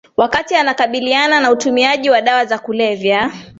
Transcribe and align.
Wakati 0.17 0.55
anakabiliana 0.55 1.39
na 1.39 1.51
utumiaji 1.51 2.09
wa 2.09 2.21
dawa 2.21 2.45
za 2.45 2.59
kulevya 2.59 3.31